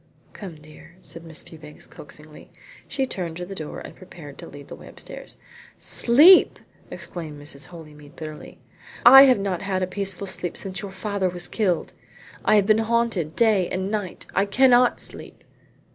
"Come, 0.33 0.55
dear," 0.55 0.95
said 1.03 1.23
Miss 1.23 1.43
Fewbanks 1.43 1.85
coaxingly. 1.85 2.49
She 2.87 3.05
turned 3.05 3.37
to 3.37 3.45
the 3.45 3.53
door 3.53 3.79
and 3.81 3.95
prepared 3.95 4.39
to 4.39 4.47
lead 4.47 4.67
the 4.67 4.75
way 4.75 4.87
upstairs. 4.87 5.37
"Sleep!" 5.77 6.57
exclaimed 6.89 7.39
Mrs. 7.39 7.67
Holymead 7.67 8.15
bitterly. 8.15 8.57
"I 9.05 9.25
have 9.25 9.37
not 9.37 9.61
had 9.61 9.83
a 9.83 9.85
peaceful 9.85 10.25
sleep 10.25 10.57
since 10.57 10.81
your 10.81 10.89
father 10.91 11.29
was 11.29 11.47
killed. 11.47 11.93
I 12.43 12.55
have 12.55 12.65
been 12.65 12.79
haunted 12.79 13.35
day 13.35 13.69
and 13.69 13.91
night. 13.91 14.25
I 14.33 14.45
cannot 14.47 14.99
sleep." 14.99 15.43